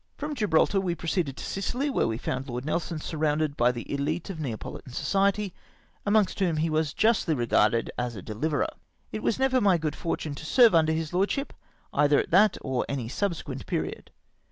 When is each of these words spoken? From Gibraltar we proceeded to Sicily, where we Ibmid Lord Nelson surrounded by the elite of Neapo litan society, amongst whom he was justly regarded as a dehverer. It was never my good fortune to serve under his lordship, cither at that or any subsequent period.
From 0.17 0.33
Gibraltar 0.33 0.81
we 0.81 0.95
proceeded 0.95 1.37
to 1.37 1.45
Sicily, 1.45 1.87
where 1.87 2.07
we 2.07 2.17
Ibmid 2.17 2.47
Lord 2.47 2.65
Nelson 2.65 2.97
surrounded 2.97 3.55
by 3.55 3.71
the 3.71 3.85
elite 3.93 4.31
of 4.31 4.39
Neapo 4.39 4.71
litan 4.73 4.95
society, 4.95 5.53
amongst 6.07 6.39
whom 6.39 6.57
he 6.57 6.71
was 6.71 6.91
justly 6.95 7.35
regarded 7.35 7.91
as 7.99 8.15
a 8.15 8.23
dehverer. 8.23 8.65
It 9.11 9.21
was 9.21 9.37
never 9.37 9.61
my 9.61 9.77
good 9.77 9.95
fortune 9.95 10.33
to 10.33 10.43
serve 10.43 10.73
under 10.73 10.91
his 10.91 11.13
lordship, 11.13 11.53
cither 11.95 12.17
at 12.19 12.31
that 12.31 12.57
or 12.61 12.83
any 12.89 13.09
subsequent 13.09 13.67
period. 13.67 14.09